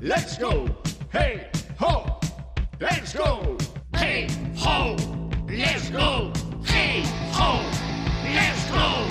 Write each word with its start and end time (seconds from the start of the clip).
Let's 0.00 0.38
go. 0.38 0.64
Hey, 1.12 1.50
ho. 1.80 2.20
Let's 2.78 3.12
go. 3.12 3.56
Hey, 3.92 4.28
ho. 4.56 4.94
Let's 5.48 5.90
go. 5.90 6.30
Hey, 6.64 7.02
ho. 7.32 7.58
Let's 8.22 8.70
go. 8.70 9.04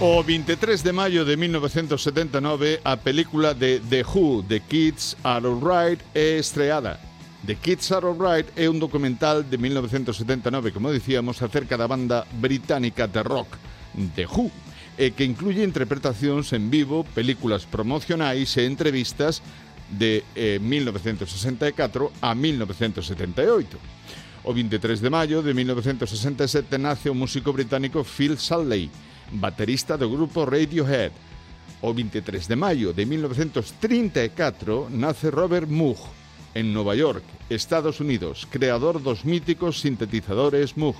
O 0.00 0.24
23 0.24 0.82
de 0.82 0.92
maio 0.92 1.24
de 1.24 1.36
1979, 1.36 2.80
a 2.82 2.96
película 2.96 3.54
de 3.54 3.78
The 3.78 4.02
Who, 4.02 4.42
The 4.42 4.58
Kids 4.58 5.16
Are 5.22 5.46
Alright, 5.46 6.02
é 6.14 6.36
estreada. 6.36 6.98
The 7.46 7.54
Kids 7.54 7.92
Are 7.92 8.08
Alright 8.08 8.50
é 8.56 8.68
un 8.68 8.80
documental 8.80 9.48
de 9.48 9.56
1979, 9.56 10.72
como 10.72 10.90
dicíamos, 10.90 11.40
acerca 11.42 11.78
da 11.78 11.86
banda 11.86 12.26
británica 12.40 13.06
de 13.06 13.22
rock 13.22 13.56
The 14.16 14.26
Who, 14.26 14.50
e 14.98 15.14
que 15.14 15.22
incluye 15.24 15.62
interpretacións 15.62 16.52
en 16.52 16.74
vivo, 16.74 17.06
películas 17.14 17.70
promocionais 17.70 18.58
e 18.58 18.66
entrevistas 18.66 19.40
de 19.92 20.24
eh, 20.34 20.58
1964 20.58 22.12
a 22.20 22.34
1978. 22.34 23.78
O 24.44 24.52
23 24.52 25.00
de 25.00 25.10
maio 25.10 25.42
de 25.42 25.54
1967 25.54 26.78
nace 26.78 27.06
o 27.06 27.14
músico 27.14 27.52
británico 27.52 28.02
Phil 28.02 28.34
Salley, 28.34 28.90
baterista 29.30 29.94
do 29.94 30.10
grupo 30.10 30.42
Radiohead. 30.42 31.12
O 31.82 31.94
23 31.94 32.48
de 32.48 32.56
maio 32.56 32.90
de 32.92 33.06
1934 33.06 34.90
nace 34.90 35.30
Robert 35.30 35.70
Moog, 35.70 35.98
en 36.54 36.74
Nova 36.74 36.94
York, 36.94 37.22
Estados 37.50 38.00
Unidos, 38.00 38.48
creador 38.50 38.98
dos 38.98 39.24
míticos 39.24 39.78
sintetizadores 39.80 40.76
Moog. 40.76 40.96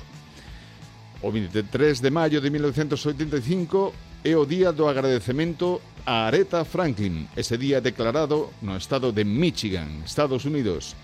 O 1.23 1.30
23 1.32 1.98
de 2.02 2.10
maio 2.10 2.40
de 2.40 2.51
1985 2.51 4.12
é 4.24 4.36
o 4.36 4.46
día 4.46 4.70
do 4.70 4.86
agradecemento 4.86 5.82
a 6.06 6.26
Aretha 6.26 6.65
Franklin, 6.65 7.26
ese 7.34 7.59
día 7.59 7.80
declarado 7.80 8.51
no 8.62 8.76
estado 8.76 9.10
de 9.10 9.24
Michigan, 9.24 10.02
Estados 10.06 10.45
Unidos. 10.46 10.95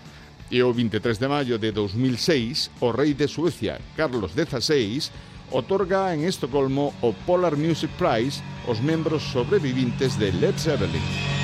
E 0.49 0.63
o 0.63 0.71
23 0.71 1.19
de 1.19 1.27
maio 1.27 1.59
de 1.59 1.71
2006, 1.71 2.71
o 2.79 2.91
rei 2.91 3.13
de 3.13 3.27
Suecia, 3.27 3.79
Carlos 3.95 4.31
XVI, 4.31 5.11
otorga 5.51 6.15
en 6.15 6.23
Estocolmo 6.23 6.95
o 7.03 7.11
Polar 7.27 7.59
Music 7.59 7.91
Prize 7.99 8.41
aos 8.65 8.79
membros 8.79 9.23
sobrevivintes 9.35 10.17
de 10.17 10.31
Led 10.31 10.57
Zeppelin. 10.57 11.38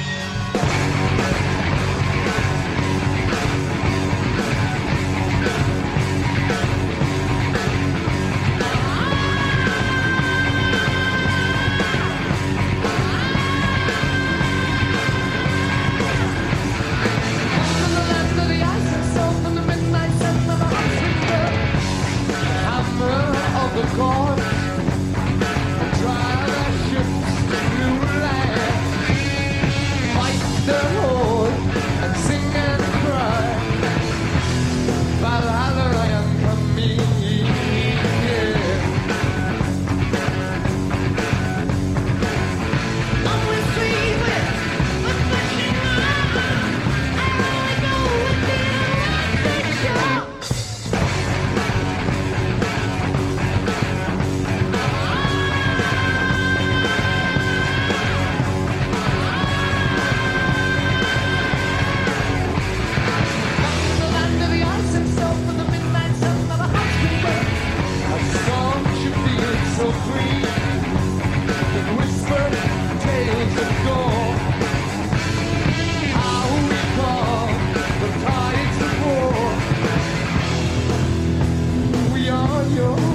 your 82.73 83.14